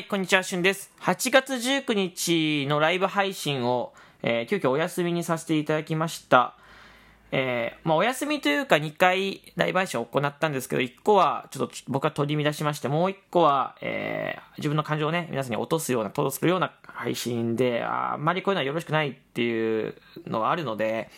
[0.00, 0.90] はい、こんにちは、しゅんです。
[1.02, 3.92] 8月19日のライブ配信を、
[4.22, 6.54] えー急遽お休みにさせていただきました。
[7.32, 19.94] えーまあ、お休みというか2回ライブ配信を行ったんですけど、1個はちょっと僕が取り乱しまして、もう1個は、えー自分の感情をね、皆さんに落とすような、届くような配信で、あんまりこういうのはよろしくないっていう
[20.26, 21.10] のはあるので、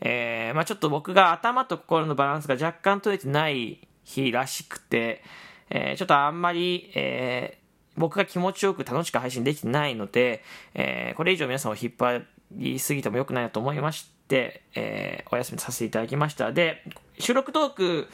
[0.00, 5.24] えーまあ、ちょっと僕が頭と心のバランスが若干取れてない日らしくて、
[5.70, 7.57] えーちょっとあんまり、え
[7.98, 10.42] 僕が気持ちよく楽しく配信できてないので、
[10.74, 16.52] えーこれ以上皆さんを引っ張りすぎても良くないなと思いまして、えーお休みさせていただきました。
[16.52, 16.82] で、
[17.18, 18.08] 収録トーク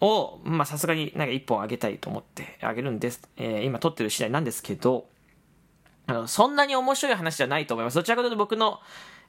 [0.00, 3.28] を、まあさすがになんか一本あげたいと思ってあげるんです。
[3.36, 5.06] えー今撮ってる次第なんですけど、
[6.06, 7.94] あの、そんなに面白い話じゃないと思います。
[7.94, 8.80] どちらかというと僕の、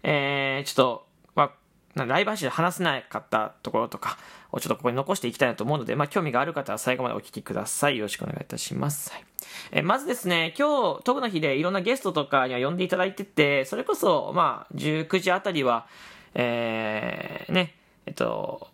[0.04, 1.52] えーちょっと、まあ、
[1.96, 4.18] ライブ配信で話せなかったところとか
[4.52, 7.98] をちょっとここに残していきたいなと思うので、まあ、興味がある方は最後までお聞きください。
[7.98, 9.12] よろしくお願いいたします。
[9.12, 9.26] はい
[9.72, 15.86] えーまずですね、今日、トークの日でいろんなゲストとかには呼んでいただいてて、それこそ、まあ、19時あたりは、
[16.34, 18.68] えーね、えっと、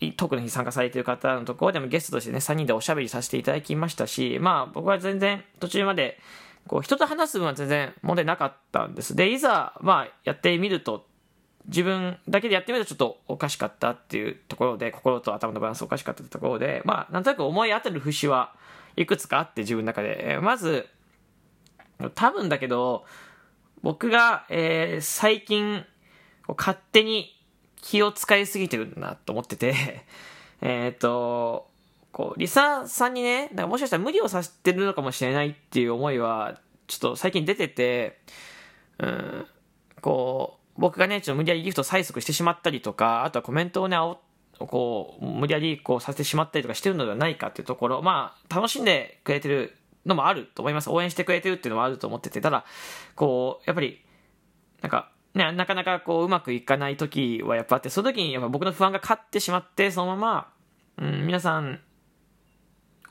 [0.00, 6.18] いトークの日参加されている方のところでもゲストとしてね、3人でおしゃべりさせていただきましたし、まあ僕は全然途中まで、
[6.66, 9.14] こう人と話す分は全然問題なかったんです。
[9.14, 11.06] で、いざ、まあやってみると、
[11.68, 18.54] 自分だけでやってみるとちょっとおかしかったっていうところで、心と頭のバランスおかしかったところで、まあなんとなく思い当たる節は
[18.96, 20.34] いくつかあって自分の中で。
[20.34, 20.88] えーまず、
[22.14, 23.04] 多分だけど、
[23.82, 25.84] 僕が、えー最近、
[26.48, 27.36] 勝手に
[27.82, 30.04] 気を使いすぎてるなと思ってて、
[30.62, 31.68] えっと、
[32.12, 38.20] こう、リサさんにね、なんかもしかしたら無理をさせてるのかもしれないっていう思いは、ちょっと最近出てて、
[38.98, 39.46] うん、
[40.00, 43.96] こう、僕がね、ちょっと無理やりギフト催促してしまったりとか、あとはコメントをね、
[44.58, 50.90] こう、無理やりこうさせてしまったりとかしてるのではないかっていうところ、まあ、楽しんでくれてるのもあると思います。
[50.90, 52.64] 応援してくれてるっていうのもあると思ってて、ただ、
[53.14, 54.00] こう、やっぱり、
[54.82, 60.52] なんか、ね、なかなかこう、うまくいかない時はやっぱあって、その時にやっぱ僕の不安が勝ってしまって、そのまま、
[60.98, 61.80] うん、皆さん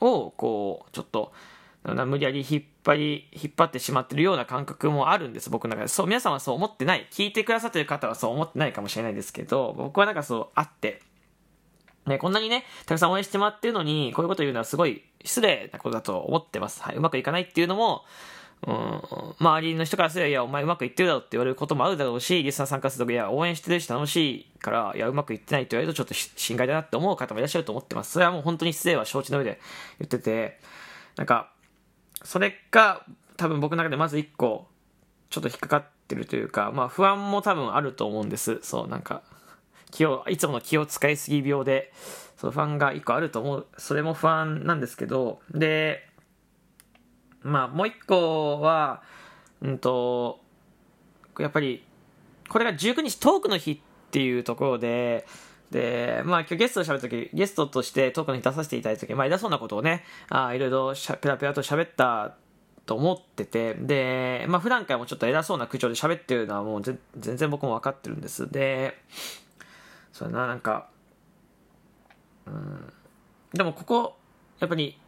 [0.00, 1.32] を、こう、ちょっと、
[1.94, 5.88] 無理やり引っ張り、引っ張ってしまってるような感覚もあるんです、僕の中で。
[5.88, 7.06] そう、皆さんはそう思ってない。
[7.10, 11.00] 聞いてくださってる方はそう思ってないかもしれないですけど、僕はなんかそう、あって、
[12.06, 16.82] ね、こんなにね、たくさん応援してもらってるのに、こういうこと言うのはすごい失礼なことだと思ってます。
[16.82, 16.96] はい。
[16.96, 18.04] うまくいかないっていうのも、
[18.66, 19.02] うん、
[19.38, 28.12] 周りの人からすれば、いや、お前うまくいってるだろって言われることもあるだろうし、リスナー参加するとき、いや、応援してるし楽しいから、いや、うまくいってないって言われるとちょっと心外だなって思う方もいらっしゃると思ってます。
[28.12, 29.60] それはもう本当に失礼は承知の上で
[29.98, 30.58] 言ってて、
[31.16, 31.50] なんか、
[32.26, 33.06] それが
[33.36, 34.66] 多分僕の中でまず一個、
[35.30, 38.58] ちょっと引っかかってるというか、まあ不安も多分あると思うんです。
[38.62, 39.22] そう、なんか、
[39.92, 41.92] 気を、いつもの気を使いすぎ病で、
[42.36, 43.66] そう、不安が一個あると思う。
[43.78, 46.08] それも不安なんですけど、で、
[47.42, 49.04] まあもう一個は、
[49.62, 50.40] うんと、
[51.38, 51.84] やっぱり、
[52.48, 53.78] これが19日トークの日っ
[54.10, 55.26] ていうところで、
[55.70, 62.36] で、まあ今日ゲストと喋るとき、ゲストとしてトークの日出させていただいたとき、まあ偉そうなことをね、あいろいろペラペラと喋った
[62.86, 66.98] と思ってて、で、まあ普段からもちょっと偉そうな口調で喋ってるのはもう全
[67.36, 68.50] 然僕も分かってるんです。
[68.50, 68.96] で、
[70.12, 70.88] そうだな、なんか、
[72.46, 72.92] うん、
[73.52, 74.16] でもここ、
[74.60, 74.98] やっぱり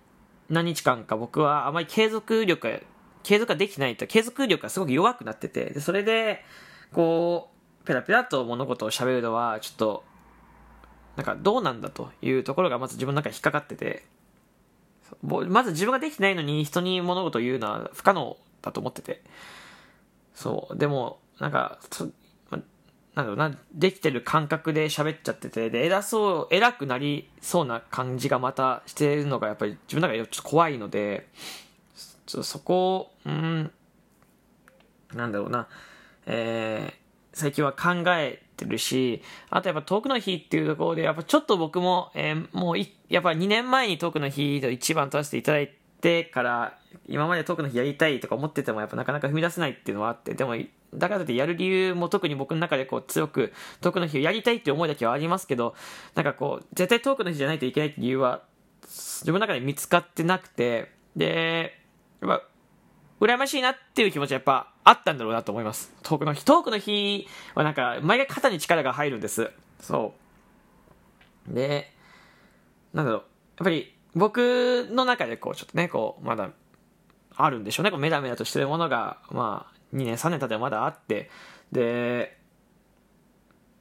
[0.48, 2.80] 何日間か僕はあまり継続力が、
[3.22, 6.44] 継続ができないと、継続力がすごく弱くなってて、でそれで、
[6.92, 7.50] こ
[7.82, 10.04] う、ペラペラと物事を喋るのは、ちょっと、
[11.18, 14.04] なんかどうなんだというところがまず自分の中に引っかかってて、
[15.20, 19.20] まず自分ができてないのに人に物事を言うのは不可能だと思ってて。
[20.32, 20.78] そう。
[20.78, 22.04] でも、なんか、そ
[22.50, 22.60] ま
[23.16, 31.26] なんだろうな、できてる感覚で喋っちゃってて、で、偉そう、偉くなりそうな感じがまたしてるのがやっぱり自分の中でちょっと怖いので、
[32.26, 33.72] ちょっとそこを、うん、
[35.14, 35.66] なんだろうな、
[36.26, 50.56] えー最近は考えてるし、あとやっぱトークの日っていうところで、やっぱちょっと僕も、えーもう、やっぱ2年前にトークの日と一番取らせていただいてから、今までトークの日やりたいとか思ってても、やっぱなかなか踏み出せないっていうのはあって、でも、
[50.94, 55.74] だからといってやる理由も特に僕の中でこう強く、トークの日をやりたいっていう思いだけはありますけど、
[56.14, 58.42] なんかこう、絶対トークの日じゃないといけないっていう理由は、
[58.82, 61.74] 自分の中で見つかってなくて、で、
[62.20, 62.42] やっぱ、
[63.20, 65.92] 羨ましいなっていう気持ちはやっぱあったんだろうなと思います。
[66.02, 66.44] トークの日。
[66.44, 69.50] トークの日はなんか、毎回肩に力が入るんです。
[69.80, 70.14] そ
[71.50, 71.54] う。
[71.54, 71.92] で、
[72.92, 73.20] なんだろう。
[73.20, 73.24] やっ
[73.64, 76.50] ぱり、僕の中でこう、ちょっとね、こう、まだ、
[77.34, 77.90] あるんでしょうね。
[77.90, 81.30] こうメラメラとしてるものが、まあ、2年、3年経ってばまだあって、
[81.72, 82.38] で、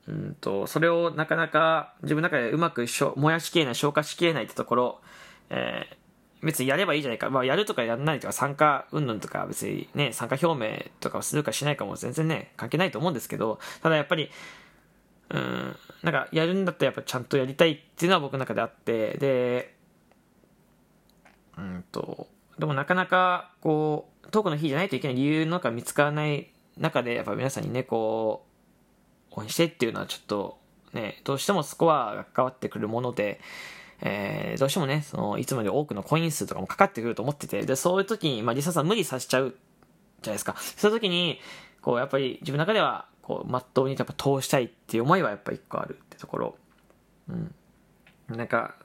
[0.08, 5.02] うんと、それをなかなか自分の中でうまくしょ燃やしきれない、消化しきれないってところ、
[5.50, 6.07] えー
[6.44, 7.30] 別にやればいいじゃないか。
[7.30, 14.30] まあ、やるとかやらないとか、参加云々とか、別にね、参加表明とかをするかしないかも全然ね、関係ないと思うんですけど、ただやっぱり、
[15.30, 19.76] うん、なんか、やるんだったらやっぱちゃんとやりたいっていうのは僕の中であって、で、
[21.58, 22.28] うんと、
[22.60, 28.46] でもなかなか、こう、トークの日じゃないといけない理由なんか見つからない中で、やっぱ皆さんにね、こ
[29.32, 30.60] う、応援してっていうのはちょっと、
[30.94, 33.40] ね、どうしてもスコアが関わってくるもので、
[34.02, 39.56] えー、どうしてもね、その、いつもより多くのコイン数とかもかかってくると思ってて、で、そういう時に、まあ、リサさん無理させちゃう
[40.22, 40.56] じゃないですか。
[40.58, 41.40] そういう時に、
[41.82, 46.56] こう、やっぱり自分の中では、こう、まっとうにやっぱ通したいっていう思いはやっぱ一個あるってところ。
[47.30, 47.56] うん。
[48.30, 48.76] なんか、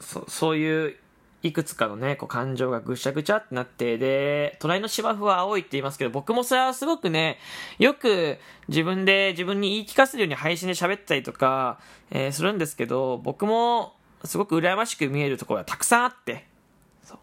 [0.00, 0.96] そそういう
[1.42, 7.38] いくつかのね、こう感情がぐしゃぐちゃってなって、で、隣の芝生は青いって言いますけど、僕もそれはすごくね、
[7.78, 8.38] よく
[8.68, 11.80] 自分で自分に言い聞かせるように配信で喋ったりとか、
[12.10, 13.94] えー、するんですけど、僕も
[14.24, 16.46] すごく羨ましく見えるところがたくさんあって、
[17.02, 17.18] そう。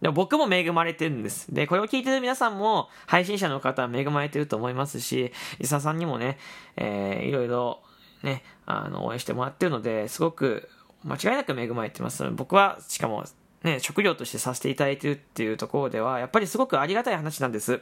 [0.00, 1.52] でも僕も恵まれてるんです。
[1.52, 6.38] で、これを聞いてる皆さんも、配信者の方は恵まれてると思いますし、伊佐さんにもね、
[6.76, 7.82] えー、いろいろ
[8.22, 10.68] ね、あの、応援してもらってるので、すごく
[11.04, 12.28] 間違いなく恵まれてます。
[12.30, 13.24] 僕は、しかも、
[13.62, 17.80] ね、食料としてさせていただいてるっていうところでは、やっぱりすごくありがたい話なんです。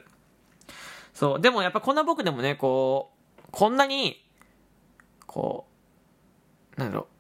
[1.15, 1.41] そう。
[1.41, 4.23] でもやっぱこんな僕でもね、こう、こんなに、
[5.27, 5.67] こ
[6.77, 7.14] う、なんだろう、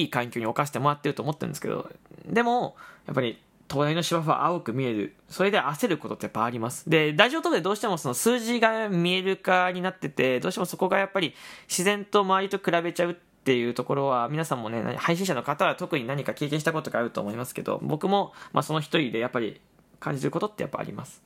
[0.00, 1.90] いい環境に置かせてもらってると思ってるんですけど、
[2.26, 2.76] でも、
[3.06, 3.38] やっぱり、
[3.68, 5.14] 隣の芝生は青く見える。
[5.28, 6.88] それで焦ることってやっぱあります。
[6.88, 11.34] で、ラジオトークでどうしてもその数字が見える化になってて、どうしてもそこがやっぱり
[11.68, 13.14] 自然と周りと比べちゃうっ
[13.44, 19.60] ていうところは、皆さんもね、配信者の方は特に何か経験したことがあると思いますけど、僕も、まあその一人でやっぱり
[19.98, 21.22] 感じることってやっぱあります。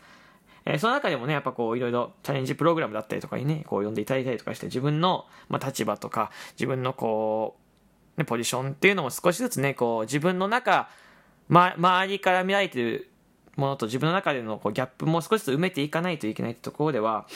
[0.64, 7.59] えー、その中でもね、やっぱこう、いろいろチャレンジプログラムだったりとかにね、こう呼んでいただいたりとかして、自分の、まあ、立場とか、自分のこう、
[8.20, 10.88] ね、ポジションっていうのも少しずつね、こう、自分の中、
[11.48, 13.10] ま、周りから見られてる
[13.56, 17.26] ものと自分の中でのこうギャップも少しずつ埋めていかないといけないってところでは、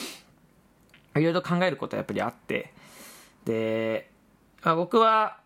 [1.15, 2.73] いろいろ考えることはやっぱりあって、
[3.45, 4.09] で、
[4.63, 5.37] まあ、僕は、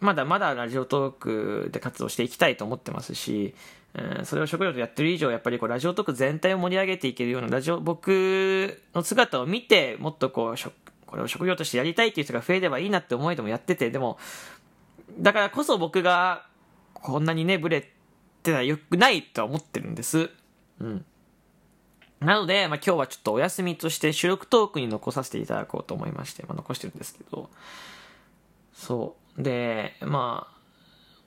[0.00, 3.54] まだまだラジオトークで活動していきたいと思ってますし、
[3.94, 10.70] うん、それを食料とやってる以上、やっぱりこうラジオトーク全体を盛り上げていけるようなラジオ、僕の姿を見て、もっとこう、
[11.06, 14.18] これを職業としてやりたいっていう人が増えればいいなって思いでもやってて、でも、
[15.18, 16.46] だからこそ僕が
[16.94, 17.82] こんなにね、ブレ
[18.42, 20.30] てたら良くないとは思ってるんです。
[20.80, 21.04] うん。
[22.20, 27.48] なので、まあ、今日はちょっとお休みとして収録トークに残させていただこうと思いまして、まあ、残してるんですけど、
[28.72, 29.42] そう。
[29.42, 30.58] で、まあ、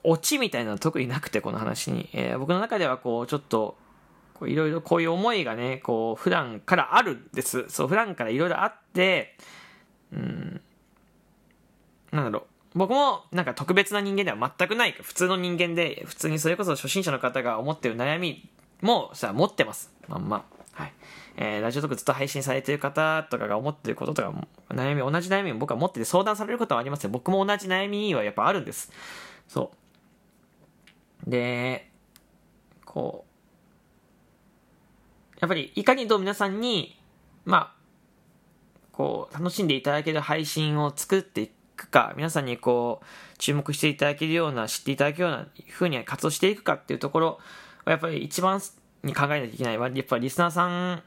[0.04, 2.10] オチみたいなのは特になくて、この話に。
[2.14, 3.78] えー、僕の中ではこう、ちょっと、
[4.44, 7.66] いろいろこういう思いがね、こう、普段からあるんです。
[7.70, 9.38] そう、普段からいろいろあって、
[10.12, 10.62] うん、
[12.12, 12.46] なんだろう。
[12.74, 18.50] 僕もなんか特別な人間では全くない普通の人間で普通にそれこそ初心者の方が思ってる悩み
[18.82, 19.92] もさ持ってます。
[20.08, 20.46] まんま。
[20.74, 20.94] はい。
[21.38, 24.34] えー、ラジオとかずっと配信されてる方とかが思ってることとか
[24.70, 27.10] 悩み同じ悩みも僕は持ってて相談されることはありますよ。
[27.10, 28.92] 僕も同じ悩みはやっぱあるんです。
[29.48, 29.72] そ
[31.28, 31.30] う。
[31.30, 31.90] で
[32.86, 33.32] こう
[35.40, 36.98] やっぱりいかにどう皆さんに
[37.44, 37.74] まあ
[38.92, 47.40] こう楽しんでいただける配信を作っていくくか、皆さんにこう、注目していただけるような、知っていただけるような風に活動していくかっていうところ
[47.86, 48.62] は、やっぱり一番
[49.04, 49.74] に考えないといけない。
[49.74, 51.04] やっぱりリスナーさん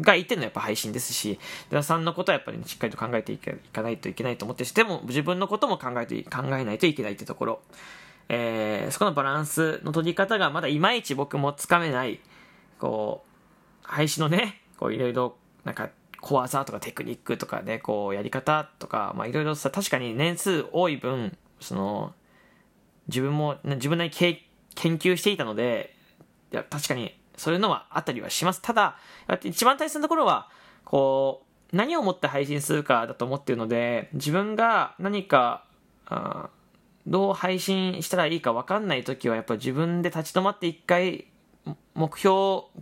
[0.00, 1.36] がいてのはやっぱ配信ですし、リ
[1.70, 7.60] スナーさんのことはやっぱり、しっかりと考えていかないといけないと思ってしても、自分のことも考えて、考えないといけないってところ。
[8.28, 12.20] えー、そこのバランスの取り方がまだいまいち僕もつかめない、
[12.78, 13.28] こう、
[13.82, 15.88] 配信のね、こういろいろ、なんか、
[16.20, 22.14] 小技とかテクニックとかね、こう、やり方とか、まあいろいろさ、確かに年数多い分、その、
[23.08, 24.38] 自分も、自分なり研
[24.76, 25.94] 究していたので、
[26.52, 28.60] いや、確かに、そういうのはあったりはします。
[28.60, 28.96] ただ、
[29.44, 30.48] 一番大切なところは、
[30.84, 35.64] こう、何をもって配信するかだと思ってるので、自分が何か、
[36.06, 36.50] あ
[37.06, 41.26] どう配信したらいいか分かんない時は、やっぱ自分で立ち止まって一回、
[41.94, 42.30] 目標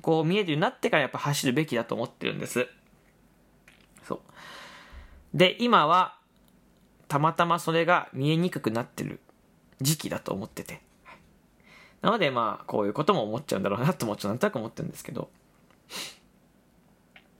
[0.02, 2.68] こう見えるようになってからやっぱ走るべきだと思ってるんです。
[5.36, 6.16] で、今は、
[7.08, 9.20] たまたまそれが見えにくくなってる
[9.82, 10.80] 時期だと思ってて。
[12.00, 15.28] なので、まあ、こういうことも思っちゃうんだろうなとも、ちょっとなんとなく思ってるんですけど。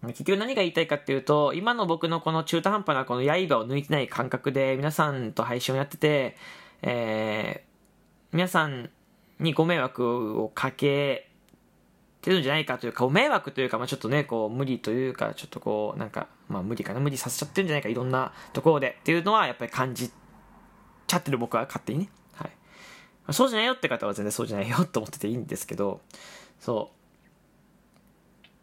[0.09, 6.37] 結局何が言いたいかっていうと、今の僕のこの中途半端なこの刃を抜いてない感覚で皆さんと配信をやってて、
[6.83, 8.91] えー、皆さん
[9.41, 11.26] にご迷惑をかけ
[12.27, 20.11] てるんじゃないかというか、迷惑というか、まあちょっとね、こう、無理というか、ちょっとこう、なんか、まあ無理かな、無理させちゃってるんじゃないか、いろんなところでっていうのは、やっぱり感じ
[21.07, 22.09] ちゃってる僕は勝手にね。
[22.35, 23.33] はい。
[23.33, 26.01] そうじゃないよって方は全然そうじゃないよと思ってていいんですけど、
[26.59, 26.91] そ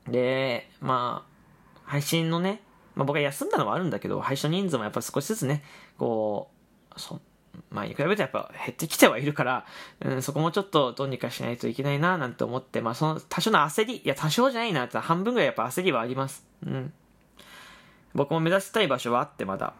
[0.07, 0.11] う。
[0.11, 2.61] で、まあ、配信のね、
[2.95, 5.63] まあ、僕は休んだのはあるんだけど、配信人数もやっぱ少しずつね、
[5.97, 6.51] こ
[6.95, 7.21] う、そ
[7.69, 9.65] まあ、に比べてやっぱ減ってきてはいるから、
[10.01, 16.45] うん、そこもちょっとどうにかしないといけないな、なんて思って、まあ、その多少の焦り、いや、多少じゃないなって半分ぐらいやっぱ焦りはあります。
[16.65, 16.93] うん。
[18.13, 19.73] 僕も目指したい場所はあって、まだ。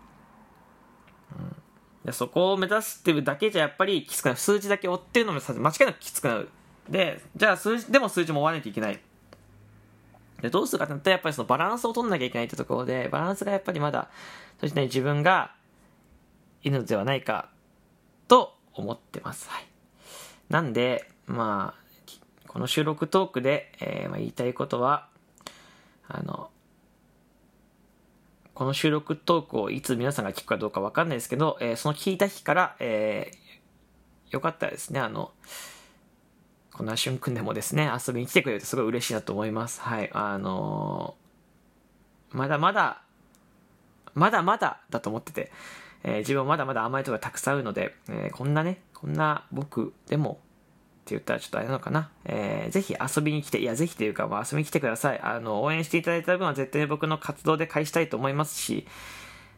[2.05, 2.13] うん。
[2.13, 4.37] そこを目指してるだけじゃやっぱりきつくなる。
[4.37, 6.49] 数字だけ追ってるのも間違いなくきつくなる。
[6.89, 8.99] で、じゃあ数字、でも数字も追わないといけない。
[10.41, 14.09] で、どうするかってなったらやっぱりそのバランスを取んなきゃいけないってところで、バランスがやっぱりまだ、
[14.59, 15.53] そしてね、自分が
[16.63, 17.49] いるのではないか
[18.27, 19.49] と思ってます。
[19.49, 19.65] はい。
[20.49, 21.83] なんで、まあ、
[22.47, 25.07] この収録トークで、えー、まあ、言いたいことは、
[26.07, 26.49] あの、
[28.53, 35.31] この収録トークをいつ皆さんが聞くかどうかわかんないですけど、えー、その聞いた日から、えー、よかったらですね、あの、
[36.71, 39.81] こんな瞬間でもですね、遊びに来てくれるとすごい嬉しいなと思います。
[39.81, 40.09] はい。
[40.13, 43.01] あのー、まだまだ、
[44.13, 45.51] まだまだだと思ってて、
[46.03, 50.39] えー、自分はまだまだ甘いところたくさんあるので、えー、こんなね、こんな僕でも
[51.03, 52.11] って言ったらちょっとあれなのかな。
[52.25, 55.19] えー、ぜひ遊びに来て、いや、ぜひというか、まあ、遊びに来てください。
[55.21, 58.87] あの、応援していただいた分は絶対に僕の活動で返したいと思いますし、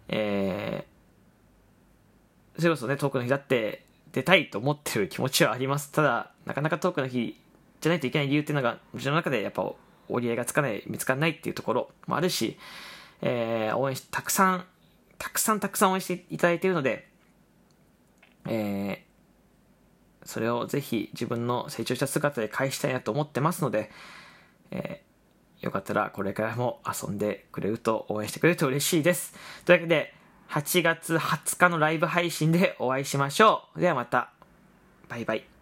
[0.08, 5.92] えー、それこそね、トークの日だって出たいと思ってる気持ちはあります。
[5.92, 7.40] ただ、なかなかトークの日
[7.82, 9.72] じゃないといけない理由っていうのが、自分の中でやっぱ
[10.10, 12.58] 折り合いがつかない、見つからないっていうところもあるし、
[13.22, 14.66] えー、応援し、たくさん
[15.18, 17.08] たくさんたくさん応援していただいているので、
[18.48, 23.92] えー、それをぜひ自分の成長した姿で返したいなと思ってますので、
[24.72, 29.34] えー、よかったらこれからも遊んでくれると応援してくれると嬉しいです。
[29.66, 30.14] というわけで、
[30.50, 33.80] 8月20日のライブ配信でお会いしましょう。
[33.80, 34.32] ではまた。
[35.10, 35.55] バイバイ。